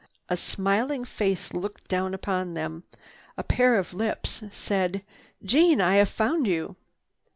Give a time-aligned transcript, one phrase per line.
[0.29, 2.85] A smiling face looked down upon them.
[3.37, 5.03] A pair of lips said:
[5.43, 6.75] "Jeanne, I have found you!"